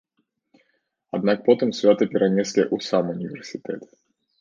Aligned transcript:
Аднак 1.17 1.37
потым 1.49 1.69
свята 1.81 2.03
перанеслі 2.17 2.63
ў 2.75 2.91
сам 2.91 3.17
універсітэт. 3.19 3.81